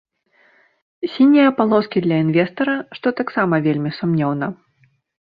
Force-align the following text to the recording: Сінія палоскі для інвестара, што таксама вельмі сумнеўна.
Сінія 1.15 1.49
палоскі 1.59 1.99
для 2.05 2.17
інвестара, 2.25 2.73
што 3.01 3.07
таксама 3.21 3.55
вельмі 3.67 3.91
сумнеўна. 3.99 4.49